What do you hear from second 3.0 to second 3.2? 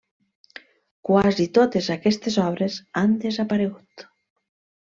han